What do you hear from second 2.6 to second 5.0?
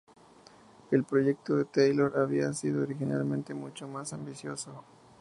originalmente mucho más ambicioso.